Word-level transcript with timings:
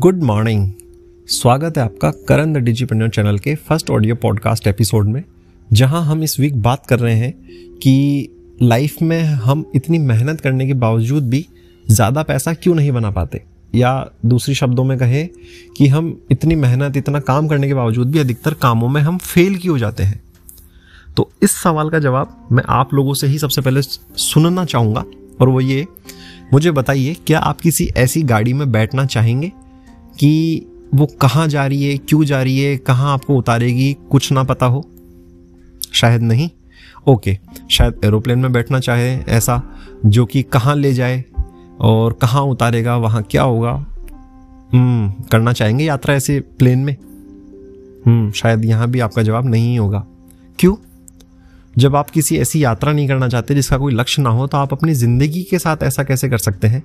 Good 0.00 0.22
morning. 0.22 0.70
स्वागत 1.28 1.78
है 1.78 1.84
आपका 1.84 2.10
करण 2.28 2.52
द 2.52 2.56
डिजिपेंडर 2.56 3.08
चैनल 3.08 3.38
के 3.38 3.54
फ़र्स्ट 3.54 3.90
ऑडियो 3.90 4.14
पॉडकास्ट 4.14 4.66
एपिसोड 4.66 5.08
में, 5.08 5.24
जहाँ 5.72 6.02
हम 6.04 6.22
इस 6.22 6.38
वीक 6.40 6.62
बात 6.62 6.86
कर 6.86 6.98
रहे 6.98 7.14
हैं 7.14 7.32
कि 7.78 8.28
लाइफ 8.62 8.96
में 9.02 9.22
हम 9.22 9.64
इतनी 9.74 9.98
मेहनत 9.98 10.40
करने 10.40 10.66
के 10.66 10.74
बावजूद 10.74 11.28
भी 11.28 11.44
ज़्यादा 11.90 12.22
पैसा 12.22 12.54
क्यों 12.54 12.74
नहीं 12.74 12.92
बना 12.92 13.10
पाते? 13.10 13.42
या 13.74 14.10
दूसरी 14.26 14.54
शब्दों 14.54 14.84
में 14.84 14.98
कहें 14.98 15.28
कि 15.76 15.88
हम 15.88 16.20
इतनी 16.30 16.54
मेहनत, 16.54 16.96
इतना 16.96 17.20
काम 17.20 17.48
करने 17.48 17.66
के 17.66 17.74
बावजूद 17.74 18.10
भी 18.10 18.18
अधिकतर 18.18 18.54
कामों 18.54 18.88
में 18.88 19.00
हम 19.02 19.18
फेल 19.18 19.58
क्यों 19.58 19.72
हो 19.72 19.78
जाते 19.78 20.02
हैं? 20.02 20.22
तो 21.16 21.30
इस 21.42 21.52
सवाल 21.52 21.90
का 21.90 21.98
जवाब 21.98 22.48
मैं 22.52 22.64
आप 22.68 22.94
लोगों 22.94 23.14
से 23.14 23.26
ही 23.26 23.38
सबसे 23.38 23.60
पहले 23.60 23.82
सुनना 23.82 24.64
चाहूँगा, 24.64 25.04
और 25.40 25.48
वो 25.48 25.60
ये, 25.60 25.86
मुझे 26.52 26.70
बताइए, 26.70 27.16
क्या 27.26 27.38
आप 27.38 27.60
किसी 27.60 27.90
ऐसी 27.96 28.22
गाड़ी 28.22 28.52
में 28.52 28.70
बैठना 28.72 29.06
चाहेंगे 29.06 29.52
कि 30.18 30.66
वो 30.94 31.06
कहाँ 31.06 31.48
जा 31.48 31.66
रही 31.66 31.84
है, 31.84 31.98
क्यों 31.98 32.24
जा 32.24 32.42
रही 32.42 32.60
है, 32.60 32.76
कहाँ 32.76 33.12
आपको 33.12 33.36
उतारेगी, 33.36 33.96
कुछ 34.10 34.32
ना 34.32 34.42
पता 34.42 34.66
हो? 34.66 34.90
शायद 35.92 36.22
नहीं? 36.22 36.50
ओके 37.08 37.38
शायद 37.70 38.00
एरोप्लेन 38.04 38.38
में 38.38 38.52
बैठना 38.52 38.80
चाहे 38.80 39.16
ऐसा, 39.16 39.62
जो 40.06 40.26
कि 40.26 40.42
कहाँ 40.42 40.76
ले 40.76 40.94
जाए 40.94 41.24
और 41.80 42.12
कहाँ 42.12 42.42
उतारेगा, 42.42 42.96
वहाँ 42.96 43.22
क्या 43.22 43.42
होगा? 43.42 43.86
हम्म 44.74 45.22
करना 45.22 45.52
चाहेंगे 45.52 45.84
यात्रा 45.84 46.14
ऐसे 46.14 46.40
प्लेन 46.40 46.78
में? 46.78 46.96
हम्म 48.06 48.30
शायद 48.30 48.64
यहाँ 48.64 48.90
भी 48.90 49.00
आपका 49.00 49.22
जवाब 49.22 49.46
नहीं 49.46 49.78
होगा। 49.78 50.06
क्यों? 50.58 50.76
जब 51.78 51.96
आप 51.96 52.10
किसी 52.10 52.38
ऐसी 52.38 52.64
यात्रा 52.64 52.92
नहीं 52.92 53.08
करना 53.08 53.28
चाहते 53.28 53.54
जिसका 53.54 53.78
कोई 53.78 53.94
लक्ष्य 53.94 54.22
ना 54.22 54.30
हो 54.30 54.46
तो 54.46 54.58
आप 54.58 54.72
अपनी 54.72 54.94
ज़िंदगी 54.94 55.42
के 55.42 55.58
साथ 55.58 55.76
ऐसा 55.82 56.04
कैसे 56.04 56.28
कर 56.28 56.38
सकते 56.38 56.66
हैं? 56.66 56.82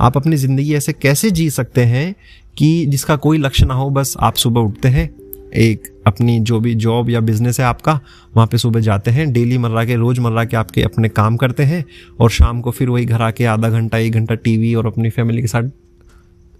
आप 0.00 0.16
अपनी 0.16 0.36
ज़िंदगी 0.36 0.74
ऐसे 0.74 0.92
कैसे 0.92 1.30
जी 1.30 1.48
सकते 1.50 1.84
हैं 1.84 2.14
कि 2.56 2.86
जिसका 2.86 3.16
कोई 3.16 3.38
लक्ष्य 3.38 3.66
ना 3.66 3.74
हो, 3.74 3.88
बस 3.90 4.14
आप 4.20 4.34
सुबह 4.34 4.60
उठते 4.60 4.88
हैं, 4.88 5.08
एक 5.52 5.88
अपनी 6.06 6.38
जो 6.40 6.60
भी 6.60 6.74
जॉब 6.76 7.10
या 7.10 7.20
बिज़नेस 7.20 7.58
है 7.60 7.66
आपका, 7.66 7.98
वहाँ 8.34 8.46
पे 8.46 8.58
सुबह 8.58 8.80
जाते 8.80 9.10
हैं, 9.10 9.32
डेली 9.32 9.58
मर्रा 9.58 9.84
के, 9.84 9.94
रोज़मर्रा 9.96 10.44
के 10.44 10.56
आपके 10.56 10.82
अपने 10.82 11.08
काम 11.10 11.36
करते 11.36 11.62
हैं 11.62 11.84
और 12.20 12.30
शाम 12.30 12.60
को 12.60 12.70
फिर 12.70 12.88
वही 12.88 13.04
घर 13.04 13.22
आके 13.22 13.44
आधा 13.46 13.68
घंटा, 13.70 13.98
एक 13.98 14.12
घंटा 14.12 14.34
टीवी 14.36 14.74
और 14.74 14.86
अपनी 14.86 15.10
फैमिली 15.10 15.40
के 15.40 15.48
साथ 15.48 15.70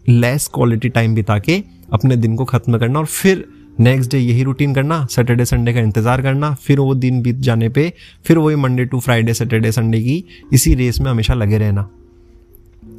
लेस 0.04 0.48
क्वालिटी 0.54 0.88
टाइम 0.88 1.14
बिता 1.14 1.38
के 1.38 1.62
अपने 1.92 2.16
दिन 2.16 2.36
को 2.36 2.44
ख़त्म 2.44 2.78
करना 2.78 2.98
और 2.98 3.06
फिर 3.06 3.44
नेक्स्ट 3.80 4.10
डे 4.10 4.18
यही 4.18 4.42
रूटीन 4.42 4.74
करना 4.74 5.04
सैटरडे 5.06 5.44
संडे 5.44 5.72
का 5.72 5.80
इंतज़ार 5.80 6.22
करना, 6.22 6.52
फिर 6.54 6.80
वो 6.80 6.94
दिन 6.94 7.22
बीत 7.22 7.36
जाने 7.38 7.68
पे, 7.68 7.92
फिर 8.24 8.38
वही 8.38 8.56
Monday 8.56 8.84
to 8.84 9.00
Friday 9.00 9.34
Saturday 9.34 9.72
Sunday 9.72 10.00
की 10.00 10.24
इसी 10.52 10.74
रेस 10.74 11.00
में 11.00 11.10
हमेशा 11.10 11.34
लगे 11.34 11.58
रहना। 11.58 11.88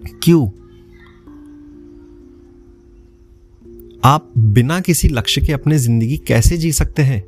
क्यों? 0.07 0.47
आप 4.03 4.33
बिना 4.37 4.79
किसी 4.79 5.07
लक्ष्य 5.07 5.41
के 5.41 5.53
अपने 5.53 5.77
ज़िंदगी 5.77 6.17
कैसे 6.17 6.57
जी 6.57 6.71
सकते 6.71 7.01
हैं? 7.01 7.23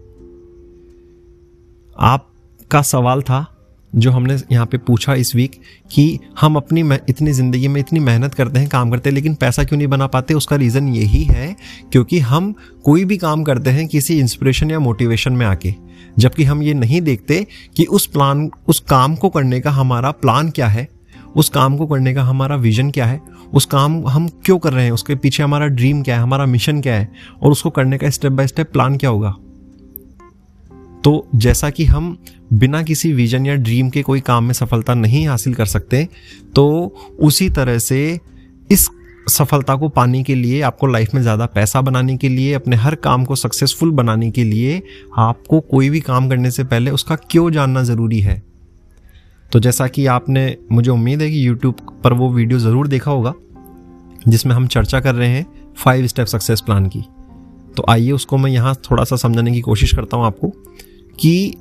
आपका 2.00 2.82
सवाल 2.82 3.22
था, 3.22 3.50
जो 3.96 4.12
हमने 4.12 4.38
यहाँ 4.52 4.66
पे 4.66 4.78
पूछा 4.78 5.14
इस 5.14 5.36
वीक 5.36 5.52
कि 5.92 6.20
हम 6.42 6.56
अपनी 6.56 6.82
इतनी 7.10 7.32
ज़िंदगी 7.32 7.68
में 7.68 7.80
इतनी 7.82 8.00
मेहनत 8.00 8.34
करते 8.34 8.60
हैं, 8.60 8.70
काम 8.70 8.92
करते 8.92 9.10
हैं, 9.10 9.16
लेकिन 9.16 9.36
पैसा 9.36 9.64
क्यों 9.64 9.78
नहीं 9.78 9.88
बना 9.88 10.08
पाते? 10.08 10.34
उसका 10.34 10.56
रीज़न 10.56 10.88
यही 10.88 11.24
है, 11.24 11.56
क्योंकि 11.92 12.20
हम 12.20 12.54
कोई 12.84 13.06
भी 13.06 13.18
काम 13.18 13.44
करते 13.44 13.70
हैं 13.70 13.88
किसी 13.88 14.20
इंस्पिरेशन 14.20 14.72
या 14.72 14.80
मोटिवेशन 14.80 15.34
में 15.34 15.46
आके। 15.46 15.74
जबकि 16.20 16.44
हम 16.44 16.64
ये 16.64 16.74
नहीं 16.74 17.02
देखते 17.02 17.48
कि 17.78 17.84
उस 17.84 18.06
प्लान 18.06 18.52
उस 18.68 18.80
काम 18.80 19.16
को 19.16 19.30
करने 19.30 19.60
का 19.60 19.72
हमारा 19.72 20.12
प्लान 20.12 20.50
क्या 20.50 20.68
है। 20.68 20.88
उस 21.36 21.50
काम 21.50 21.78
को 21.78 21.88
करने 21.88 22.14
का 22.14 22.24
हमारा 22.24 22.56
विजन 22.56 22.90
क्या 22.92 23.06
है? 23.06 23.22
उस 23.54 23.66
काम 23.66 24.08
हम 24.08 24.28
क्यों 24.46 24.58
कर 24.60 24.74
रहे 24.74 24.86
हैं? 24.86 24.92
उसके 24.92 25.16
पीछे 25.16 25.44
हमारा 25.44 25.68
ड्रीम 25.68 26.02
क्या 26.04 26.16
है? 26.16 26.22
हमारा 26.22 26.46
मिशन 26.46 26.82
क्या 26.82 26.96
है? 26.96 27.10
और 27.44 27.52
उसको 27.52 27.70
करने 27.70 27.98
का 27.98 28.10
स्टेप 28.10 28.32
बाय 28.32 28.48
स्टेप 28.48 28.72
प्लान 28.72 28.98
क्या 28.98 29.10
होगा? 29.10 29.36
तो 31.04 31.28
जैसा 31.36 31.70
कि 31.70 31.86
हम 31.86 32.18
बिना 32.54 32.82
किसी 32.84 33.12
विजन 33.14 33.46
या 33.46 33.56
ड्रीम 33.56 33.90
के 33.90 34.02
कोई 34.02 34.20
काम 34.20 34.44
में 34.44 34.54
सफलता 34.54 34.94
नहीं 34.94 35.28
हासिल 35.28 35.54
कर 35.54 35.66
सकते 35.66 36.08
तो 36.56 36.96
उसी 37.20 37.50
तरह 37.50 37.78
से 37.78 38.20
इस 38.72 38.90
सफलता 39.30 39.76
को 39.76 39.90
पाने 39.90 40.24
के 40.24 40.36
लिए, 40.36 40.62
आपको 40.62 40.88
लाइफ 40.88 41.14
में 41.14 41.22
ज़्यादा 41.22 41.46
पैसा 41.46 41.82
बनाने 41.82 42.18
के 42.18 42.30
लिए, 42.30 42.54
अपने 42.54 42.76
हर 42.76 42.96
काम 42.96 43.26
को 43.26 43.36
सक्सेसफुल 43.36 43.92
बनाने 43.92 44.32
के 44.32 44.44
लिए, 44.44 44.82
आपको 45.18 45.60
कोई 45.60 45.90
भी 45.90 46.00
काम 46.00 46.30
करने 46.30 46.52
से 46.52 46.64
पहले 46.64 46.92
उसका 46.92 47.16
क्यों 47.16 47.52
जानना 47.52 47.84
ज़रूरी 47.84 48.20
है? 48.20 48.53
तो 49.54 49.60
जैसा 49.60 49.88
कि 49.88 50.06
आपने, 50.06 50.58
मुझे 50.72 50.90
उम्मीद 50.92 51.22
है 51.22 51.30
कि 51.32 51.48
यूट्यूब 51.48 51.76
पर 52.04 52.14
वो 52.14 52.30
वीडियो 52.30 52.60
ज़रूर 52.60 52.88
देखा 52.88 53.12
होगा, 53.12 53.34
जिसमें 54.28 54.54
हम 54.56 54.68
चर्चा 54.68 55.00
कर 55.00 55.16
रहे 55.16 55.30
हैं 55.30 55.46
फाइव 55.78 56.08
स्टेप 56.08 56.28
सक्सेस 56.28 56.62
प्लान 56.62 56.86
की। 56.86 57.02
तो 57.78 57.84
आइए 57.90 58.12
उसको 58.12 58.38
मैं 58.38 58.52
यहाँ 58.52 58.74
थोड़ा 58.90 59.04
सा 59.04 59.16
समझाने 59.16 59.52
की 59.52 59.62
कोशिश 59.62 59.94
करता 59.96 60.18
हूँ 60.18 60.26
आपको 60.26 60.50
कि 61.20 61.54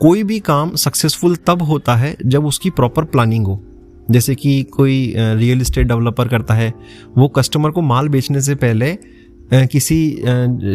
कोई 0.00 0.22
भी 0.22 0.38
काम 0.40 0.74
सक्सेसफुल 0.76 1.36
तब 1.36 1.62
होता 1.62 1.96
है 1.96 2.16
जब 2.26 2.46
उसकी 2.46 2.70
प्रॉपर 2.70 3.04
प्लानिंग 3.04 3.46
हो। 3.46 3.60
जैसे 4.10 4.34
कि 4.34 4.62
कोई 4.72 5.14
रियल 5.16 5.60
इस्टेट 5.60 5.86
डेवलपर 5.86 6.28
करता 6.28 6.54
है, 6.54 6.72
वो 7.18 7.28
कस्टमर 7.28 7.70
को 7.70 7.82
माल 7.82 8.08
बेचने 8.08 8.40
से 8.40 8.54
पहले 8.54 8.92
किसी 9.52 9.96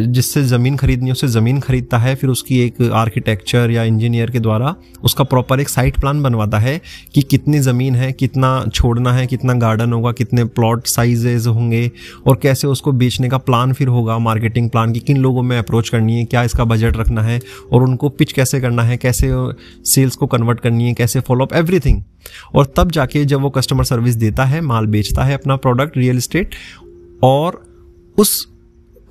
जिससे 0.08 0.42
ज़मीन 0.44 0.76
खरीदनी 0.78 1.12
उससे 1.12 1.28
ज़मीन 1.28 1.60
खरीदता 1.60 1.98
है, 1.98 2.14
फिर 2.16 2.30
उसकी 2.30 2.60
एक 2.62 2.82
आर्किटेक्चर 2.94 3.72
या 3.72 3.84
इंजीनियर 3.84 4.32
के 4.32 4.40
द्वारा 4.40 4.76
उसका 5.04 5.24
प्रॉपर 5.24 5.60
एक 5.60 5.70
साइट 5.70 6.00
प्लान 6.00 6.22
बनवाता 6.24 6.60
है 6.60 6.80
कि 7.14 7.22
कितनी 7.22 7.60
ज़मीन 7.60 7.96
है, 7.96 8.12
कितना 8.14 8.50
छोड़ना 8.74 9.14
है, 9.14 9.26
कितना 9.28 9.54
गार्डन 9.56 9.94
होगा, 9.94 10.12
कितने 10.12 10.44
प्लॉट 10.46 10.88
साइजेज 10.88 11.48
होंगे 11.48 11.90
और 12.28 12.40
कैसे 12.42 12.68
उसको 12.68 12.92
बेचने 12.94 13.30
का 13.30 13.38
प्लान 13.40 13.74
फिर 13.74 13.88
होगा 13.88 14.18
मार्केटिंग 14.20 14.70
प्लान 14.70 14.94
की 14.94 15.00
किन 15.00 15.18
लोगों 15.18 15.44
में 15.44 15.58
अप्रोच 15.58 15.90
करनी 15.90 16.18
है, 16.18 16.26
क्या 16.26 16.44
इसका 16.44 16.66
बजट 16.66 16.98
रखना 16.98 17.22
है 17.22 17.40
और 17.72 17.84
उनको 17.84 18.10
पिच 18.10 18.32
कैसे 18.32 18.60
करना 18.62 18.84
है, 18.84 18.98
कैसे 18.98 19.32
सेल्स 19.86 20.16
को 20.16 20.28
कन्वर्ट 20.28 20.60
करनी 20.60 20.88
है, 20.88 20.94
कैसे 20.94 21.20
फॉलोअप 21.20 21.54
एवरीथिंग 21.54 22.02
और 22.56 22.74
तब 22.78 22.92
जाके 22.92 23.26
जब 23.26 23.42
वो 23.42 23.50
कस्टमर 23.50 23.84
सर्विस 23.84 24.16
देता 24.16 24.46
है, 24.46 24.62
माल 24.62 24.86
बेचता 24.88 25.24
है 25.24 25.34
अपना 25.34 25.56
प्रोडक्ट 25.58 25.98
रियल 25.98 26.18
इस्टेट 26.18 26.56
और 27.24 27.62
उस 28.18 28.48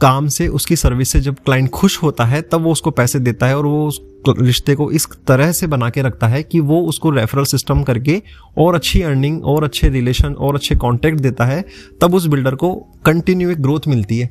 काम 0.00 0.26
से, 0.28 0.46
उसकी 0.48 0.76
सर्विस 0.76 1.08
से 1.08 1.20
जब 1.20 1.36
क्लाइंट 1.44 1.70
खुश 1.70 2.02
होता 2.02 2.24
है, 2.24 2.40
तब 2.42 2.62
वो 2.62 2.72
उसको 2.72 2.90
पैसे 2.90 3.18
देता 3.20 3.46
है 3.46 3.56
और 3.56 3.66
वो 3.66 3.86
उस 3.86 4.00
रिश्ते 4.30 4.74
को 4.74 4.90
इस 4.90 5.06
तरह 5.26 5.52
से 5.52 5.66
बना 5.66 5.88
के 5.90 6.02
रखता 6.02 6.26
है 6.26 6.42
कि 6.42 6.60
वो 6.60 6.80
उसको 6.82 7.10
रेफरल 7.10 7.44
सिस्टम 7.44 7.82
करके 7.82 8.20
और 8.58 8.74
अच्छी 8.74 9.02
अर्निंग 9.02 9.44
और 9.44 9.64
अच्छे 9.64 9.88
रिलेशन 9.88 10.32
और 10.34 10.54
अच्छे 10.54 10.76
कॉन्टेक्ट 10.76 11.20
देता 11.20 11.44
है, 11.44 11.64
तब 12.00 12.14
उस 12.14 12.26
बिल्डर 12.26 12.54
को 12.54 12.74
कंटिन्यू 13.06 13.50
एक 13.50 13.62
ग्रोथ 13.62 13.88
मिलती 13.88 14.18
है। 14.18 14.30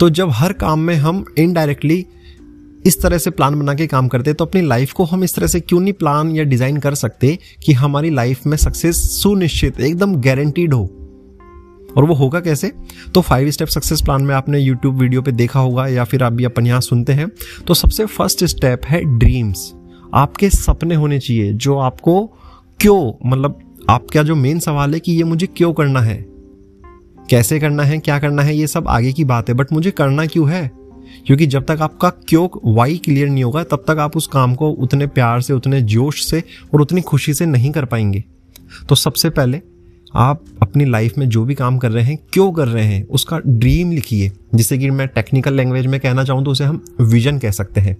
तो 0.00 0.10
जब 0.10 0.30
हर 0.30 0.52
काम 0.54 0.80
में 0.80 0.94
हम 0.96 1.24
इनडायरेक्टली 1.38 2.04
इस 2.86 3.00
तरह 3.02 3.18
से 3.18 3.30
प्लान 3.30 3.58
बना 3.58 3.74
के 3.74 3.86
काम 3.86 4.08
करते 4.08 4.32
तो 4.32 4.44
अपनी 4.44 4.60
लाइफ 4.62 4.92
को 4.92 5.04
हम 5.04 5.24
इस 5.24 5.34
तरह 5.34 5.46
से 5.46 5.60
क्यों 5.60 5.80
नहीं 5.80 5.92
प्लान 5.92 6.30
या 6.30 6.44
डिज़ाइन 6.44 6.76
कर 6.76 6.94
सकते 6.94 7.38
कि 7.64 7.72
हमारी 7.72 8.10
लाइफ 8.10 8.46
में 8.46 8.56
सक्सेस 8.56 8.96
सुनिश्चित, 9.12 9.80
एकदम 9.80 10.14
गारंटीड 10.16 10.74
हो? 10.74 10.84
और 11.96 12.04
वो 12.04 12.14
होगा 12.14 12.40
कैसे? 12.40 12.72
तो 13.14 13.20
फाइव 13.20 13.50
स्टेप 13.50 13.68
सक्सेस 13.68 14.00
प्लान 14.00 14.22
में 14.22 14.34
आपने 14.34 14.58
यूट्यूब 14.58 14.98
वीडियो 14.98 15.22
पे 15.22 15.32
देखा 15.32 15.60
होगा 15.60 15.86
या 15.86 16.04
फिर 16.04 16.22
आप 16.22 16.32
भी 16.32 16.44
अपन 16.44 16.66
यहाँ 16.66 16.80
सुनते 16.80 17.12
हैं। 17.12 17.30
तो 17.66 17.74
सबसे 17.74 18.06
फ़र्स्ट 18.06 18.44
स्टेप 18.44 18.80
है 18.84 19.18
ड्रीम्स 19.18 19.72
आपके 20.14 20.50
सपने 20.50 20.94
होने 20.94 21.18
चाहिए 21.18 21.52
जो 21.52 21.78
आपको 21.78 22.26
क्यों 22.80 23.30
मतलब 23.30 23.58
आपका 23.90 24.22
जो 24.22 24.34
मेन 24.34 24.58
सवाल 24.58 24.94
है 24.94 25.00
कि 25.00 25.12
ये 25.12 25.24
मुझे 25.24 25.46
क्यों 25.46 25.72
करना 25.72 26.00
है? 26.00 26.26
कैसे 27.30 27.60
करना 27.60 27.82
है, 27.82 27.98
क्या 27.98 28.18
करना 28.18 28.42
है, 28.42 28.56
ये 28.56 28.66
सब 28.66 28.88
आगे 28.88 29.12
की 29.12 29.24
बात 29.24 29.48
है 29.48 29.54
बट 29.54 29.72
मुझे 29.72 29.90
करना 29.90 30.26
क्यों 30.26 30.50
है? 30.50 30.70
क्योंकि 31.26 31.46
जब 31.46 31.64
तक 31.64 31.78
आपका 31.80 32.10
क्यों 32.10 32.48
वाई 32.64 32.96
क्लियर 32.96 33.28
नहीं 33.28 33.44
होगा, 33.44 33.64
तब 33.64 33.76
तक 33.76 33.96
आप 33.98 34.16
उस 34.16 34.26
काम 34.26 34.54
को 34.54 34.70
उतने 34.70 35.06
प्यार 35.06 35.40
से, 35.40 35.52
उतने 35.52 35.80
जोश 35.80 36.24
से 36.24 36.44
और 36.74 36.80
उतनी 36.80 37.00
खुशी 37.00 37.34
से 37.34 37.46
नहीं 37.46 37.70
कर 37.70 37.84
पाएँगे। 37.84 38.24
तो 38.88 38.94
सबसे 38.94 39.30
पहले 39.30 39.60
आप 40.14 40.44
अपनी 40.62 40.84
लाइफ 40.84 41.18
में 41.18 41.28
जो 41.28 41.44
भी 41.44 41.54
काम 41.54 41.78
कर 41.78 41.90
रहे 41.90 42.04
हैं, 42.04 42.18
क्यों 42.32 42.50
कर 42.52 42.68
रहे 42.68 42.84
हैं, 42.84 43.06
उसका 43.08 43.38
ड्रीम 43.38 43.92
लिखिए। 43.92 44.30
जिसे 44.54 44.78
कि 44.78 44.90
मैं 44.90 45.06
टेक्निकल 45.08 45.54
लैंग्वेज 45.54 45.86
में 45.86 45.98
कहना 46.00 46.24
चाहूँ 46.24 46.44
तो 46.44 46.50
उसे 46.50 46.64
हम 46.64 46.84
विजन 47.00 47.38
कह 47.38 47.50
सकते 47.50 47.80
हैं। 47.80 47.96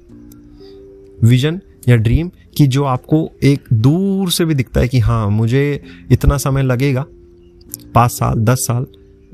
विजन 1.24 1.60
या 1.88 1.96
ड्रीम 1.96 2.30
कि 2.56 2.66
जो 2.66 2.84
आपको 2.84 3.28
एक 3.42 3.64
दूर 3.72 4.30
से 4.30 4.44
भी 4.44 4.54
दिखता 4.54 4.80
है 4.80 4.88
कि 4.88 4.98
हाँ 4.98 5.28
मुझे 5.30 5.82
इतना 6.10 6.36
समय 6.36 6.62
लगेगा, 6.62 7.04
पाँच 7.94 8.10
साल, 8.10 8.34
दस 8.34 8.58
साल, 8.58 8.86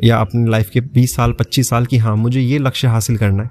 या 0.05 0.19
अपनी 0.19 0.49
लाइफ 0.51 0.71
के 0.71 0.81
बीस 0.81 1.15
साल, 1.17 1.33
पच्चीस 1.33 1.69
साल 1.69 1.87
कि 1.87 1.97
हाँ 1.97 2.17
मुझे 2.17 2.41
ये 2.41 2.59
लक्ष्य 2.59 2.89
हासिल 2.89 3.17
करना 3.17 3.43
है। 3.43 3.51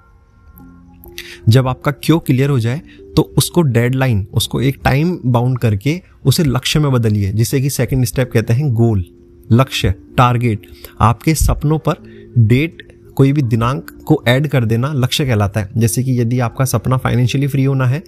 जब 1.49 1.67
आपका 1.67 1.91
क्यों 1.93 2.19
क्लियर 2.19 2.49
हो 2.49 2.59
जाए 2.59 2.81
तो 3.15 3.21
उसको 3.37 3.61
डेडलाइन 3.61 4.25
उसको 4.33 4.61
एक 4.61 4.79
टाइम 4.83 5.17
बाउंड 5.25 5.57
करके 5.59 6.01
उसे 6.25 6.43
लक्ष्य 6.43 6.79
में 6.79 6.91
बदलिए, 6.91 7.31
जिसे 7.31 7.61
कि 7.61 7.69
सेकंड 7.69 8.05
स्टेप 8.05 8.31
कहते 8.31 8.53
हैं 8.53 8.73
गोल 8.73 9.05
लक्ष्य 9.51 9.93
टारगेट 10.17 10.65
आपके 11.01 11.33
सपनों 11.35 11.77
पर 11.79 11.95
डेट 12.37 12.83
कोई 13.15 13.31
भी 13.33 13.41
दिनांक 13.41 13.91
को 14.05 14.21
ऐड 14.27 14.47
कर 14.47 14.65
देना 14.65 14.91
लक्ष्य 14.93 15.25
कहलाता 15.25 15.59
है। 15.59 15.69
जैसे 15.77 16.03
कि 16.03 16.19
यदि 16.21 16.39
आपका 16.39 16.65
सपना 16.65 16.97
फाइनेंशियली 16.97 17.47
फ्री 17.47 17.63
होना 17.63 17.85
है 17.85 18.03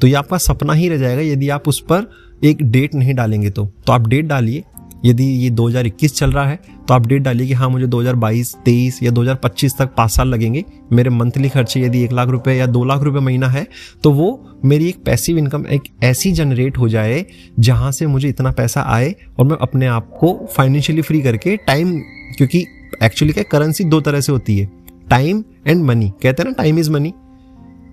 तो 0.00 0.06
ये 0.06 0.14
आपका 0.14 0.38
सपना 0.38 0.72
ही 0.72 0.88
रह 0.88 0.96
जाएगा 0.96 1.22
यदि 1.22 1.48
आप 1.48 1.68
उस 1.68 1.80
पर 1.82 2.10
एक 2.44 2.62
डेट 2.62 2.94
नहीं 2.94 3.14
डालेंगे 3.14 3.50
तो। 3.50 3.64
तो 3.86 3.92
आप 3.92 4.06
डेट 4.06 4.24
डालिए 4.24 4.64
यदि 5.04 5.24
ये 5.24 5.50
2021 5.50 6.12
चल 6.12 6.32
रहा 6.32 6.46
है 6.46 6.58
तो 6.88 6.94
आप 6.94 7.06
डेट 7.06 7.22
डालिए 7.22 7.46
कि 7.46 7.52
हाँ 7.52 7.68
मुझे 7.70 7.86
2022, 7.86 8.54
23 8.64 9.02
या 9.02 9.10
2025 9.10 9.76
तक 9.78 9.94
पाँच 9.96 10.10
साल 10.10 10.28
लगेंगे। 10.28 10.64
मेरे 10.92 11.10
मंथली 11.10 11.48
खर्चे 11.48 11.80
यदि 11.80 12.02
एक 12.04 12.12
लाख 12.12 12.28
रुपए 12.28 12.54
या 12.54 12.66
दो 12.66 12.84
लाख 12.84 13.02
रुपए 13.02 13.18
महीना 13.18 13.48
है 13.48 13.66
तो 14.02 14.12
वो 14.12 14.58
मेरी 14.64 14.88
एक 14.88 15.02
पैसिव 15.04 15.38
इनकम 15.38 15.66
एक 15.66 15.82
ऐसी 16.02 16.32
जनरेट 16.32 16.78
हो 16.78 16.88
जाए 16.88 17.24
जहाँ 17.60 17.92
से 17.92 18.06
मुझे 18.06 18.28
इतना 18.28 18.50
पैसा 18.50 18.82
आए 18.86 19.14
और 19.38 19.46
मैं 19.46 19.56
अपने 19.60 19.86
आप 19.86 20.10
को 20.20 20.34
फाइनेंशियली 20.56 21.02
फ्री 21.02 21.20
करके 21.20 21.56
टाइम 21.56 21.98
क्योंकि 22.36 22.64
एक्चुअली 23.02 23.32
क्या 23.32 23.44
करेंसी 23.50 23.84
दो 23.84 24.00
तरह 24.00 24.20
से 24.20 24.32
होती 24.32 24.58
है। 24.58 24.70
टाइम 25.10 25.44
एंड 25.66 25.84
मनी 25.84 26.12
कहते 26.22 26.42
हैं 26.42 26.50
ना 26.50 26.62
टाइम 26.62 26.78
इज़ 26.78 26.90
मनी 26.90 27.12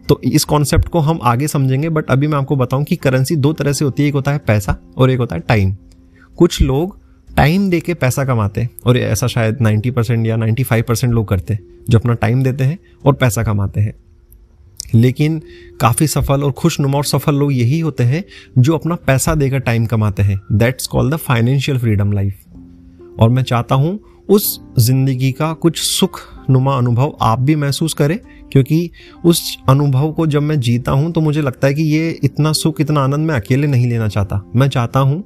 तो 0.09 0.21
इस 0.23 0.43
कॉन्सेप्ट 0.43 0.87
को 0.87 0.99
हम 0.99 1.19
आगे 1.23 1.47
समझेंगे 1.47 1.89
बट 1.89 2.09
अभी 2.09 2.27
मैं 2.27 2.37
आपको 2.37 2.55
बताऊँ 2.55 2.83
कि 2.83 2.95
करेंसी 2.95 3.35
दो 3.35 3.53
तरह 3.53 3.73
से 3.73 3.85
होती 3.85 4.03
है 4.03 4.09
एक 4.09 4.15
होता 4.15 4.31
है 4.31 4.37
पैसा 4.37 4.77
और 4.97 5.11
एक 5.11 5.19
होता 5.19 5.35
है 5.35 5.41
टाइम 5.47 5.75
कुछ 6.37 6.61
लोग 6.61 6.97
टाइम 7.27 7.69
दे 7.69 7.79
के 7.79 7.93
पैसा 7.93 8.25
कमाते 8.25 8.61
हैं 8.61 8.69
और 8.85 8.97
ऐसा 8.97 9.27
शायद 9.27 9.57
90 9.61 9.91
परसेंट 9.91 10.25
या 10.27 10.35
95 10.37 10.81
परसेंट 10.81 11.13
लोग 11.13 11.27
करते 11.27 11.53
हैं, 11.53 11.61
जो 11.89 11.99
अपना 11.99 12.13
टाइम 12.13 12.43
देते 12.43 12.63
हैं 12.63 12.77
और 13.05 13.13
पैसा 13.13 13.43
कमाते 13.43 13.81
हैं। 13.81 13.93
लेकिन 14.95 15.41
काफ़ी 15.81 16.07
सफल 16.07 16.43
और 16.43 16.51
खुशनुमा 16.51 16.97
और 16.97 17.05
सफल 17.05 17.35
लोग 17.35 17.53
यही 17.53 17.79
होते 17.79 18.03
हैं 18.03 18.23
जो 18.57 18.77
अपना 18.77 18.95
पैसा 19.07 19.35
देकर 19.35 19.59
टाइम 19.59 19.85
कमाते 19.85 20.23
हैं। 20.23 20.39
That's 20.51 20.87
called 20.87 21.13
the 21.13 21.17
financial 21.17 21.77
freedom 21.77 22.11
life 22.11 23.19
और 23.19 23.29
मैं 23.29 23.43
चाहता 23.43 23.75
हूँ 23.75 23.99
उस 24.29 24.59
ज़िंदगी 24.79 25.31
का 25.31 25.51
कुछ 25.53 25.79
सुख 25.79 26.19
नुमा 26.49 26.77
अनुभव 26.77 27.17
आप 27.21 27.39
भी 27.39 27.55
महसूस 27.55 27.93
करें, 27.93 28.17
क्योंकि 28.51 28.89
उस 29.25 29.57
अनुभव 29.69 30.11
को 30.11 30.27
जब 30.27 30.41
मैं 30.41 30.59
जीता 30.59 30.91
हूँ 30.91 31.11
तो 31.11 31.21
मुझे 31.21 31.41
लगता 31.41 31.67
है 31.67 31.73
कि 31.73 31.83
ये 31.83 32.09
इतना 32.23 32.51
सुख, 32.53 32.81
इतना 32.81 33.01
आनंद 33.01 33.27
मैं 33.27 33.35
अकेले 33.35 33.67
नहीं 33.67 33.89
लेना 33.89 34.07
चाहता। 34.07 34.41
मैं 34.55 34.67
चाहता 34.69 34.99
हूँ 34.99 35.23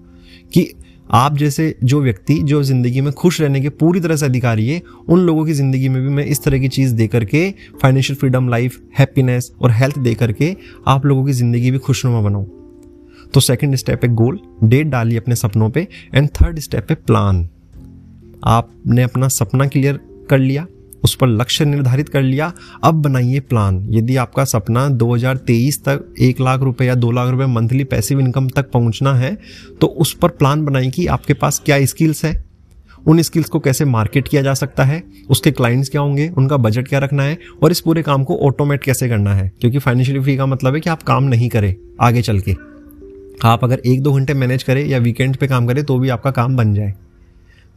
कि 0.53 0.71
आप 1.11 1.37
जैसे 1.37 1.75
जो 1.83 2.01
व्यक्ति 2.01 2.35
जो 2.43 2.61
ज़िंदगी 2.63 3.01
में 3.01 3.11
खुश 3.13 3.39
रहने 3.41 3.61
के 3.61 3.69
पूरी 3.69 3.99
तरह 3.99 4.15
से 4.15 4.25
अधिकारी 4.25 4.67
है, 4.69 4.81
उन 5.09 5.19
लोगों 5.19 5.45
की 5.45 5.53
ज़िंदगी 5.53 5.89
में 5.89 6.01
भी 6.01 6.09
मैं 6.09 6.25
इस 6.25 6.43
तरह 6.43 6.59
की 6.59 6.67
चीज़ 6.67 6.93
दे 6.95 7.07
करके 7.07 7.49
फाइनेंशियल 7.81 8.17
फ्रीडम 8.17 8.49
लाइफ 8.49 8.79
हैप्पीनेस 8.99 9.51
और 9.61 9.71
हेल्थ 9.71 9.99
दे 9.99 10.13
करके 10.13 10.55
आप 10.87 11.05
लोगों 11.05 11.25
की 11.25 11.33
ज़िंदगी 11.33 11.71
भी 11.71 11.77
खुशनुमा 11.77 12.21
बनाऊँ। 12.21 12.45
तो 13.33 13.39
सेकेंड 13.39 13.75
स्टेप 13.75 14.03
है 14.03 14.13
गोल 14.13 14.39
डेट 14.63 14.87
डालिए 14.87 15.17
अपने 15.17 15.35
सपनों 15.35 15.69
पर 15.69 15.87
एंड 16.15 16.29
थर्ड 16.29 16.59
स्टेप 16.59 16.87
है 16.89 16.95
प्लान 16.95 17.47
आपने 18.47 19.03
अपना 19.03 19.27
सपना 19.27 19.67
क्लियर 19.67 19.99
कर 20.29 20.37
लिया 20.37 20.65
उस 21.03 21.15
पर 21.15 21.27
लक्ष्य 21.27 21.65
निर्धारित 21.65 22.09
कर 22.09 22.21
लिया। 22.21 22.51
अब 22.83 23.01
बनाइए 23.01 23.39
प्लान 23.39 23.85
यदि 23.89 24.15
आपका 24.15 24.45
सपना 24.45 24.87
2023 24.89 25.83
तक 25.83 26.13
एक 26.19 26.41
लाख 26.41 26.59
रुपए 26.59 26.85
या 26.85 26.95
दो 26.95 27.11
लाख 27.11 27.29
रुपए 27.29 27.45
मंथली 27.45 27.83
पैसिव 27.83 28.19
इनकम 28.19 28.47
तक 28.47 28.71
पहुँचना 28.71 29.13
है 29.13 29.37
तो 29.81 29.87
उस 29.87 30.13
पर 30.13 30.29
प्लान 30.29 30.65
बनाइए 30.65 30.89
कि 30.89 31.07
आपके 31.07 31.33
पास 31.33 31.61
क्या 31.65 31.85
स्किल्स 31.85 32.25
है। 32.25 32.49
उन 33.07 33.21
स्किल्स 33.21 33.49
को 33.49 33.59
कैसे 33.59 33.85
मार्केट 33.85 34.27
किया 34.27 34.41
जा 34.41 34.53
सकता 34.53 34.83
है, 34.83 35.03
उसके 35.29 35.51
क्लाइंट्स 35.51 35.89
क्या 35.89 36.01
होंगे, 36.01 36.27
उनका 36.37 36.57
बजट 36.57 36.87
क्या 36.87 36.99
रखना 36.99 37.23
है, 37.23 37.37
और 37.63 37.71
इस 37.71 37.79
पूरे 37.79 38.01
काम 38.01 38.23
को 38.23 38.37
ऑटोमेट 38.37 38.83
कैसे 38.83 39.09
करना 39.09 39.33
है। 39.33 39.51
क्योंकि 39.61 39.79
फाइनेंशियली 39.79 40.21
फ्री 40.21 40.37
का 40.37 40.45
मतलब 40.45 40.73
है 40.73 40.79
कि 40.79 40.89
आप 40.89 41.03
काम 41.03 41.23
नहीं 41.23 41.49
करें 41.49 41.75
आगे 42.01 42.21
चल 42.21 42.39
के। 42.39 42.55
आप 43.43 43.63
अगर 43.63 43.81
एक 43.85 44.01
दो 44.01 44.13
घंटे 44.13 44.33
मैनेज 44.33 44.63
करें 44.63 44.85
या 44.85 44.97
वीकेंड 44.97 45.37
पे 45.37 45.47
काम 45.47 45.67
करें 45.67 45.83
तो 45.83 45.99
भी 45.99 46.09
आपका 46.09 46.31
काम 46.31 46.55
बन 46.55 46.73
जाए। 46.73 46.93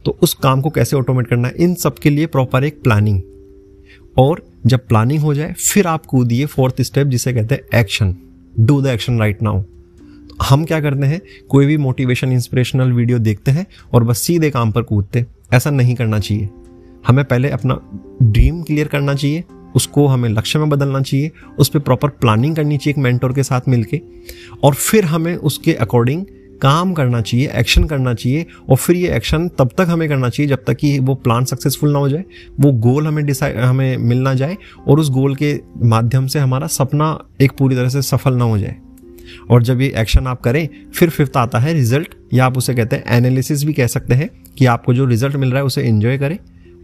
तो 0.05 0.17
उस 0.21 0.33
काम 0.33 0.61
को 0.61 0.69
कैसे 0.69 0.95
ऑटोमेट 0.95 1.27
करना 1.27 1.47
है? 1.47 1.53
इन 1.59 1.75
सब 1.75 1.97
के 1.97 2.09
लिए 2.09 2.25
प्रॉपर 2.25 2.63
एक 2.63 2.81
प्लानिंग 2.81 3.21
और 4.17 4.45
जब 4.65 4.87
प्लानिंग 4.87 5.21
हो 5.21 5.33
जाए, 5.33 5.53
फिर 5.53 5.87
आप 5.87 6.05
कूदिए 6.05 6.45
फोर्थ 6.45 6.81
स्टेप 6.81 7.07
जिसे 7.07 7.33
कहते 7.33 7.55
हैं 7.55 7.79
action 7.79 8.15
do 8.59 8.81
the 8.81 8.87
action 8.87 9.19
right 9.19 9.41
now 9.41 9.61
हम 10.41 10.65
क्या 10.65 10.81
करते 10.81 11.05
हैं? 11.05 11.21
कोई 11.49 11.65
भी 11.65 11.77
मोटिवेशन 11.77 12.31
इंस्पिरेशनल 12.31 12.91
वीडियो 12.91 13.19
देखते 13.19 13.51
हैं 13.51 13.67
और 13.93 14.03
बस 14.03 14.17
सीधे 14.17 14.49
काम 14.49 14.71
पर 14.71 14.81
कूदते 14.81 15.25
ऐसा 15.53 15.69
नहीं 15.69 15.95
करना 15.95 16.19
चाहिए। 16.19 16.49
हमें 17.07 17.25
पहले 17.25 17.49
अपना 17.49 17.81
ड्रीम 18.23 18.61
क्लियर 18.63 18.87
करना 18.87 19.13
चाहिए। 19.13 19.43
उसको 19.75 20.07
हमें 20.07 20.29
लक्ष्य 20.29 20.59
में 20.59 20.69
बदलना 20.69 21.01
चाहिए। 21.01 21.31
उस 21.59 21.69
पर 21.69 21.79
प्रॉपर 21.79 22.09
प्लानिंग 22.09 22.55
करनी 22.55 22.77
चाहिए 22.77 22.91
एक 22.91 22.97
मेंटोर 22.97 23.33
के 23.33 23.43
साथ 23.43 23.61
मिलके। 23.67 24.01
और 24.63 24.73
फिर 24.73 25.05
हमें 25.05 25.35
उसके 25.35 25.73
अकॉर्डिंग 25.73 26.25
काम 26.63 26.93
करना 26.93 27.21
चाहिए 27.21 27.49
एक्शन 27.55 27.83
करना 27.83 28.13
चाहिए 28.13 28.45
और 28.69 28.75
फिर 28.75 28.95
ये 28.95 29.15
एक्शन 29.15 29.47
तब 29.47 29.69
तक 29.77 29.85
हमें 29.89 30.09
करना 30.09 30.29
चाहिए 30.29 30.49
जब 30.49 30.63
तक 30.67 30.73
कि 30.73 30.99
वो 30.99 31.15
प्लान 31.15 31.45
सक्सेसफुल 31.45 31.91
ना 31.91 31.99
हो 31.99 32.09
जाए, 32.09 32.23
वो 32.59 32.71
गोल 32.71 33.07
हमें 33.07 33.25
डिसाइड 33.25 33.57
हमें 33.57 33.97
मिल 33.97 34.17
ना 34.17 34.33
जाए 34.33 34.57
और 34.87 34.99
उस 34.99 35.09
गोल 35.09 35.35
के 35.35 35.59
माध्यम 35.77 36.27
से 36.27 36.39
हमारा 36.39 36.67
सपना 36.67 37.17
एक 37.41 37.51
पूरी 37.51 37.75
तरह 37.75 37.89
से 37.89 38.01
सफल 38.01 38.33
ना 38.33 38.43
हो 38.43 38.57
जाए। 38.57 38.75
और 39.49 39.63
जब 39.63 39.81
ये 39.81 39.93
एक्शन 39.97 40.27
आप 40.27 40.41
करें, 40.41 40.69
फिर 40.95 41.09
फिफ्थ 41.09 41.37
आता 41.37 41.59
है 41.59 41.73
रिज़ल्ट 41.73 42.15
या 42.33 42.45
आप 42.45 42.57
उसे 42.57 42.73
कहते 42.75 42.95
हैं 42.95 43.03
एनालिसिस 43.07 43.63
भी 43.63 43.73
कह 43.73 43.87
सकते 43.87 44.13
हैं 44.13 44.29
कि 44.57 44.65
आपको 44.65 44.93
जो 44.93 45.05
रिज़ल्ट 45.05 45.35
मिल 45.35 45.49
रहा 45.49 45.59
है 45.59 45.65
उसे 45.65 45.83
एंजॉय 45.83 46.17
करें, 46.17 46.37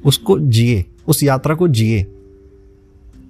उसको 0.05 0.39
जिए, 0.39 0.85
उस 1.07 1.23
यात्रा 1.23 1.55
को 1.55 1.67
जिए। 1.67 2.05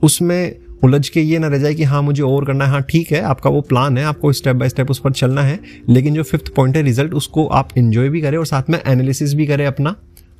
उसमें 0.04 0.56
उलझ 0.84 1.08
के 1.10 1.22
ये 1.22 1.40
ना 1.40 1.48
रह 1.48 1.58
जाए 1.58 1.74
कि 1.74 1.84
हाँ 1.84 2.02
मुझे 2.02 2.24
और 2.24 2.46
करना 2.46 2.66
है। 2.66 2.72
हाँ 2.72 2.82
ठीक 2.82 3.12
है, 3.12 3.22
आपका 3.22 3.50
वो 3.50 3.62
प्लान 3.62 3.98
है, 3.98 4.04
आपको 4.04 4.32
स्टेप 4.34 4.56
बाय 4.56 4.70
स्टेप 4.70 4.92
उस 4.92 5.00
पर 5.00 5.12
चलना 5.12 5.42
है, 5.42 5.60
लेकिन 5.90 6.16
जो 6.16 6.24
फिफ्थ 6.24 6.54
पॉइंट 6.56 6.78
है 6.78 6.82
रिज़ल्ट 6.84 7.14
उसको 7.14 7.46
आप 7.48 7.78
इन्जॉय 7.78 8.10
भी 8.10 8.22
करें 8.22 8.38
और 8.38 8.46
साथ 8.46 8.70
में 8.70 8.80
एनालिसिस 8.82 9.34
भी 9.34 9.48
करें 9.48 9.66
अपना 9.66 9.96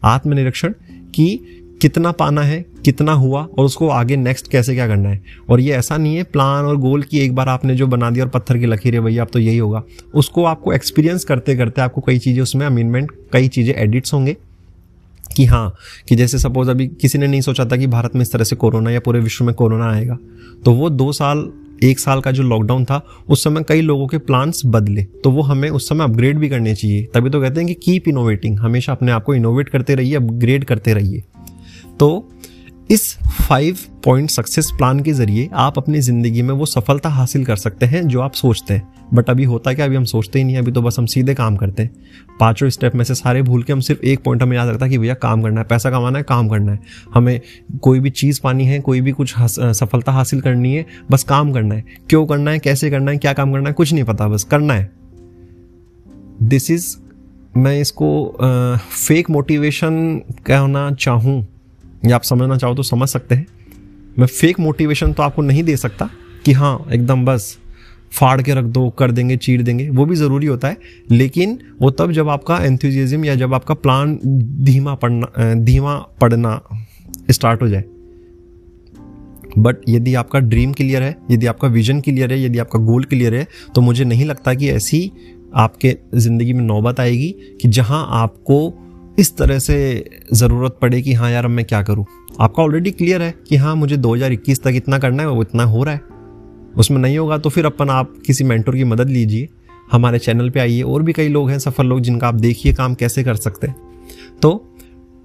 आत्मनिरीक्षण 0.06 0.74
कि 1.16 1.40
कितना 1.82 2.12
पाना 2.12 2.42
है, 2.42 2.60
कितना 2.86 3.12
हुआ 3.14 3.42
और 3.44 3.66
उसको 3.66 3.88
आगे 3.90 4.16
नेक्स्ट 4.16 4.48
कैसे 4.52 4.74
क्या 4.76 4.88
करना 4.88 5.10
है। 5.10 5.22
और 5.50 5.60
ये 5.60 5.74
ऐसा 5.74 5.98
नहीं 5.98 6.16
है 6.16 6.24
प्लान 6.24 6.66
और 6.66 6.78
गोल 6.78 7.04
की 7.04 7.20
एक 7.20 7.36
बार 7.36 7.50
आपने 7.50 7.76
जो 7.76 7.88
बना 7.88 8.10
दिया 8.10 8.26
और 8.26 8.32
पत्थर 8.32 8.58
की 8.58 8.66
लकीर 8.66 8.96
है 8.96 9.02
भैया, 9.02 9.24
अब 9.24 9.30
तो 9.34 9.40
यही 9.40 9.58
होगा। 9.58 9.84
उसको 10.14 10.44
आपको 10.46 10.74
एक्सपीरियंस 10.74 11.24
करते 11.24 11.56
करते 11.56 11.82
आपको 11.82 12.02
कई 12.02 12.20
चीज़ें 12.20 12.42
उसमें 12.44 12.66
अमीनमेंट 12.66 13.12
कई 13.34 13.48
चीज़ें 13.48 13.74
एडिट्स 13.76 14.14
होंगे। 14.14 14.36
कि 15.40 15.46
हाँ 15.46 15.74
कि 16.08 16.16
जैसे 16.16 16.38
सपोज़ 16.38 16.70
अभी 16.70 16.88
किसी 17.02 17.18
ने 17.18 17.28
नहीं 17.28 17.42
सोचा 17.42 17.66
था 17.66 17.78
कि 17.78 17.88
भारत 17.88 18.16
में 18.16 18.22
इस 18.22 18.32
तरह 18.32 18.44
से 18.44 18.56
कोरोना 18.56 18.92
या 18.92 19.00
पूरे 19.00 19.20
विश्व 19.20 19.46
में 19.46 19.54
कोरोना 19.56 19.92
आएगा 19.92 20.18
तो 20.66 20.72
वो 20.72 20.90
दो 20.90 21.12
साल, 21.12 21.50
एक 21.84 22.00
साल 22.00 22.22
का 22.22 22.32
जो 22.32 22.44
लॉकडाउन 22.44 22.86
था, 22.86 23.06
उस 23.30 23.44
समय 23.44 23.64
कई 23.68 23.82
लोगों 23.82 24.08
के 24.08 24.18
प्लान्स 24.18 24.62
बदले 24.66 25.04
तो 25.24 25.32
वो 25.32 25.42
हमें 25.42 25.70
उस 25.70 25.88
समय 25.90 26.04
अपग्रेड 26.04 26.40
भी 26.40 26.50
करने 26.50 26.74
चाहिए। 26.76 27.06
तभी 27.14 27.30
तो 27.30 27.42
कहते 27.42 27.60
हैं 27.60 27.68
कि 27.68 27.74
कीप 27.76 28.08
इनोवेटिंग 28.08 28.60
हमेशा 28.60 28.92
अपने 28.92 29.12
आप 29.12 29.24
को 29.24 29.36
इनोवेट 29.36 29.70
करते 29.70 29.96
रहिए 29.96 30.16
अपग्रेड 30.16 30.64
करते 30.64 30.94
रहिए। 30.94 31.24
तो 32.00 32.30
इस 32.90 33.18
फाइव 33.40 33.78
पॉइंट 34.06 34.30
सक्सेस 34.30 34.70
प्लान 34.78 35.00
के 35.00 35.14
ज़रिए 35.14 35.50
आप 35.54 35.78
अपनी 35.78 36.00
ज़िंदगी 36.02 36.42
में 36.42 36.54
वो 36.54 36.66
सफलता 36.66 37.10
हासिल 37.10 37.44
कर 37.46 37.56
सकते 37.56 37.86
हैं 37.86 38.08
जो 38.08 38.22
आप 38.22 38.34
सोचते 38.34 38.74
हैं। 38.74 38.82
बट 39.14 39.30
अभी 39.30 39.44
होता 39.44 39.74
क्या? 39.74 39.86
अभी 39.86 39.96
हम 39.96 40.04
सोचते 40.04 40.40
ही 40.40 40.46
नहीं 40.46 40.58
अभी 40.58 40.72
तो 40.72 40.82
बस 40.82 40.96
हम 41.00 41.06
सीधे 41.06 41.34
काम 41.34 41.56
करते 41.56 41.84
हैं। 41.84 41.92
पाँचों 42.40 42.70
स्टेप 42.70 42.96
में 42.96 43.04
से 43.06 43.16
सारे 43.16 43.42
भूल 43.42 43.64
के 43.64 43.74
हम 43.74 43.80
सिर्फ़ 43.80 44.02
एक 44.02 44.24
पॉइंट 44.24 44.42
हमें 44.44 44.56
याद 44.58 44.70
रखता 44.70 44.86
है 44.86 44.92
कि 44.92 44.98
भैया 44.98 45.14
काम 45.14 45.42
करना 45.42 45.62
है 45.62 45.68
पैसा 45.68 45.90
कमाना 45.92 46.18
है 46.18 46.24
काम 46.24 46.50
करना 46.50 46.72
है। 46.72 46.80
हमें 47.14 47.40
कोई 47.82 48.00
भी 48.00 48.10
चीज़ 48.10 48.40
पानी 48.44 48.66
है 48.66 48.80
कोई 48.80 49.02
भी 49.02 49.12
कुछ 49.12 49.38
हास, 49.38 49.56
सफलता 49.60 50.12
हासिल 50.12 50.42
करनी 50.42 50.74
है 50.76 50.86
बस 51.12 51.24
काम 51.24 51.54
करना 51.54 51.76
है। 51.76 51.86
क्यों 52.10 52.26
करना 52.26 52.52
है? 52.52 52.60
कैसे 52.60 52.90
करना 52.90 53.12
है? 53.12 53.18
क्या 53.18 53.34
काम 53.34 53.54
करना 53.54 53.70
है? 53.70 53.74
कुछ 53.74 53.94
नहीं 53.94 54.04
पता 54.04 54.28
बस 54.28 54.44
करना 54.44 54.74
है। 54.74 54.92
दिस 56.44 56.72
इज़ 56.72 56.96
मैं 57.58 57.80
इसको 57.82 58.38
फेक 59.08 59.30
मोटिवेशन 59.30 60.22
कहना 60.46 60.92
चाहूँ। 60.92 61.46
या 62.06 62.16
आप 62.16 62.24
समझना 62.24 62.58
चाहो 62.58 62.76
तो 62.76 62.84
समझ 62.84 63.10
सकते 63.10 63.36
हैं। 63.36 63.46
मैं 64.20 64.28
फेक 64.28 64.60
मोटिवेशन 64.60 65.14
तो 65.14 65.24
आपको 65.24 65.42
नहीं 65.42 65.64
दे 65.64 65.76
सकता 65.78 66.10
कि 66.46 66.52
हाँ 66.54 66.86
एकदम 66.92 67.26
बस 67.26 67.58
फाड़ 68.12 68.42
के 68.42 68.54
रख 68.54 68.64
दो, 68.66 68.90
कर 68.90 69.12
देंगे, 69.12 69.38
चीर 69.38 69.62
देंगे, 69.62 69.90
वो 69.90 70.06
भी 70.06 70.16
ज़रूरी 70.16 70.48
होता 70.48 70.68
है। 70.68 70.78
लेकिन 71.12 71.58
वो 71.82 71.90
तब 71.92 72.12
जब 72.12 72.30
आपका 72.30 72.58
एंथुजिज्म 72.58 73.26
या 73.26 73.36
जब 73.36 73.54
आपका 73.54 73.74
प्लान 73.76 74.18
धीमा 74.64 74.96
पड़ना 74.96 75.54
धीमा 75.56 75.96
पड़ना 76.22 76.62
स्टार्ट 77.32 77.62
हो 77.62 77.68
जाए। 77.68 77.84
बट 79.58 79.78
यदि 79.90 80.14
आपका 80.16 80.40
ड्रीम 80.40 80.74
क्लियर 80.74 81.04
है, 81.04 81.16
यदि 81.32 81.46
आपका 81.46 81.68
विजन 81.68 82.00
क्लियर 82.02 82.34
है, 82.34 82.42
यदि 82.42 82.60
आपका 82.60 82.80
गोल 82.80 83.04
क्लियर 83.04 83.36
है 83.36 83.48
तो 83.76 83.82
मुझे 83.82 84.04
नहीं 84.06 84.26
लगता 84.26 84.54
कि 84.54 84.70
ऐसी 84.70 85.12
आपके 85.56 85.96
ज़िंदगी 86.16 86.54
में 86.54 86.64
नौबत 86.64 87.00
आएगी 87.00 87.30
कि 87.62 87.68
जहाँ 87.68 88.06
आपको 88.14 88.70
इस 89.20 89.38
तरह 89.38 89.60
से 89.60 89.76
ज़रूरत 90.34 90.78
पड़े 90.82 91.02
कि 91.02 91.14
हाँ 91.14 91.32
यार 91.32 91.46
अब 91.46 91.52
मैं 91.52 91.66
क्या 91.66 91.82
करूँ? 91.84 92.06
आपका 92.42 92.64
ऑलरेडी 92.64 92.92
क्लियर 92.92 93.22
है 93.22 93.34
कि 93.50 93.56
हाँ 93.56 93.76
मुझे 93.76 93.98
2021 93.98 94.64
तक 94.64 94.74
इतना 94.76 95.00
करना 95.00 95.24
है, 95.24 95.30
वो 95.30 95.42
इतना 95.42 95.64
हो 95.64 95.84
रहा 95.84 95.94
है। 95.94 96.02
उसमें 96.78 96.98
नहीं 96.98 97.18
होगा 97.18 97.38
तो 97.38 97.50
फिर 97.50 97.66
अपन 97.66 97.90
आप 97.90 98.14
किसी 98.26 98.44
मेंटोर 98.44 98.76
की 98.76 98.84
मदद 98.84 99.10
लीजिए। 99.10 99.50
हमारे 99.92 100.20
चैनल 100.20 100.50
पे 100.50 100.60
आइए, 100.60 100.82
और 100.82 101.04
भी 101.04 101.14
कई 101.14 101.28
लोग 101.28 101.50
हैं, 101.50 101.60
सफल 101.60 101.86
लोग, 101.86 102.02
जिनका 102.02 102.28
आप 102.28 102.36
देखिए 102.36 102.74
काम 102.74 102.96
कैसे 102.96 103.24
कर 103.24 103.36
सकते 103.36 103.68
हैं। 103.68 103.76
तो 104.42 104.76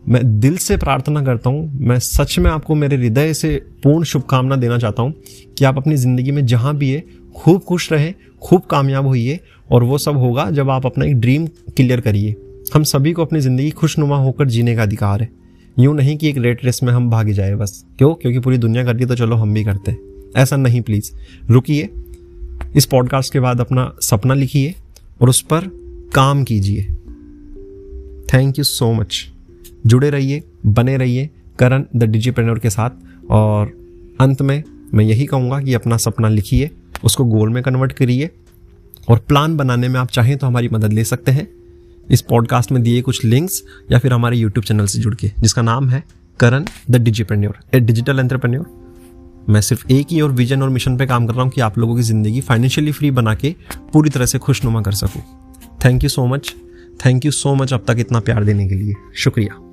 मैं 0.08 0.40
दिल 0.40 0.56
से 0.56 0.76
प्रार्थना 0.76 1.22
करता 1.22 1.50
हूँ, 1.50 1.70
मैं 1.74 1.98
सच 1.98 2.38
में 2.38 2.50
आपको 2.50 2.74
मेरे 2.74 2.96
हृदय 2.96 3.34
से 3.34 3.56
पूर्ण 3.82 4.04
शुभकामना 4.04 4.56
देना 4.56 4.78
चाहता 4.78 5.02
हूँ 5.02 5.14
कि 5.58 5.64
आप 5.64 5.76
अपनी 5.76 5.96
ज़िंदगी 5.96 6.30
में 6.30 6.46
जहाँ 6.46 6.76
भी 6.76 6.90
है, 6.90 7.04
खूब 7.36 7.60
खुश 7.60 7.92
रहें, 7.92 8.14
खूब 8.42 8.62
कामयाब 8.62 9.06
होइए, 9.06 9.40
और 9.72 9.84
वो 9.84 9.98
सब 9.98 10.16
होगा 10.16 10.50
जब 10.50 10.70
आप 10.70 10.86
अपना 10.86 11.04
एक 11.04 11.20
ड्रीम 11.20 11.46
क्लियर 11.46 12.00
करिए। 12.00 12.36
हम 12.74 12.82
सभी 12.82 13.12
को 13.12 13.24
अपनी 13.24 13.40
ज़िंदगी 13.40 13.70
खुशनुमा 13.70 14.16
होकर 14.16 14.48
जीने 14.48 14.74
का 14.76 14.82
अधिकार 14.82 15.22
है। 15.22 15.28
यूँ 15.78 15.94
नहीं 15.94 16.16
कि 16.16 16.28
एक 16.28 16.38
रेट 16.38 16.64
रेस 16.64 16.82
में 16.82 16.92
हम 16.92 17.10
भागे 17.10 17.32
जाए 17.32 17.54
बस। 17.54 17.84
क्यों? 17.98 18.14
क्योंकि 18.14 18.38
पूरी 18.38 18.58
दुनिया 18.58 18.84
करती 18.84 19.02
है 19.02 19.08
तो 19.08 19.16
चलो 19.16 19.36
हम 19.36 19.54
भी 19.54 19.64
करते 19.64 19.90
हैं। 19.90 19.98
ऐसा 20.36 20.56
नहीं 20.56 20.80
प्लीज़ 20.80 21.10
रुकिए। 21.50 21.88
इस 22.76 22.86
पॉडकास्ट 22.86 23.32
के 23.32 23.40
बाद 23.40 23.60
अपना 23.60 23.92
सपना 24.00 24.34
लिखिए 24.34 24.74
और 25.22 25.28
उस 25.28 25.40
पर 25.42 25.70
काम 26.14 26.44
कीजिए। 26.44 26.82
थैंक 28.34 28.58
यू 28.58 28.64
सो 28.64 28.92
मच 28.92 29.30
जुड़े 29.86 30.10
रहिए, 30.10 30.42
बने 30.66 30.96
रहिए 30.96 31.30
करण 31.58 31.84
द 31.96 32.04
डिजीप्रेन्योर 32.04 32.58
के 32.58 32.70
साथ। 32.70 32.90
और 33.30 33.72
अंत 34.20 34.42
में 34.42 34.62
मैं 34.94 35.04
यही 35.04 35.26
कहूँगा 35.26 35.60
कि 35.60 35.74
अपना 35.74 35.96
सपना 35.96 36.28
लिखिए, 36.28 36.70
उसको 37.04 37.24
गोल 37.24 37.48
में 37.48 37.62
कन्वर्ट 37.62 37.92
करिए। 37.92 38.30
और 39.08 39.18
प्लान 39.18 39.56
बनाने 39.56 39.88
में 39.88 40.00
आप 40.00 40.08
चाहें 40.08 40.36
तो 40.38 40.46
हमारी 40.46 40.68
मदद 40.68 40.92
ले 40.92 41.04
सकते 41.04 41.32
हैं। 41.32 41.48
इस 42.10 42.20
पॉडकास्ट 42.20 42.72
में 42.72 42.82
दिए 42.82 43.02
कुछ 43.02 43.24
लिंक्स 43.24 43.62
या 43.92 43.98
फिर 43.98 44.12
हमारे 44.12 44.36
यूट्यूब 44.36 44.64
चैनल 44.64 44.86
से 44.86 44.98
जुड़ 44.98 45.14
के, 45.14 45.30
जिसका 45.40 45.62
नाम 45.62 45.88
है 45.88 46.02
Karan 46.40 46.64
the 46.90 46.96
digipreneur 46.96 47.58
a 47.74 47.80
digital 47.80 48.18
entrepreneur 48.18 48.82
मैं 49.48 49.60
सिर्फ़ 49.60 49.86
एक 49.92 50.06
ही 50.10 50.20
और 50.20 50.32
विजन 50.32 50.62
और 50.62 50.68
मिशन 50.68 50.96
पे 50.96 51.06
काम 51.06 51.26
कर 51.26 51.34
रहा 51.34 51.42
हूँ 51.42 51.50
कि 51.50 51.60
आप 51.60 51.78
लोगों 51.78 51.96
की 51.96 52.02
ज़िंदगी 52.02 52.40
फाइनेंशियली 52.40 52.92
फ्री 52.92 53.10
बना 53.10 53.34
के 53.34 53.54
पूरी 53.92 54.10
तरह 54.10 54.26
से 54.26 54.38
खुशनुमा 54.38 54.82
कर 54.82 54.92
सकूँ। 54.92 55.22
Thank 55.84 56.02
you 56.02 56.08
so 56.08 56.26
much 56.26 56.54
thank 57.06 57.24
you 57.24 57.30
so 57.30 57.54
much 57.54 57.72
अब 57.72 57.84
तक 57.88 57.96
इतना 57.98 58.20
प्यार 58.20 58.44
देने 58.44 58.68
के 58.68 58.74
लिए। 58.74 58.94
शुक्रिया। 59.14 59.63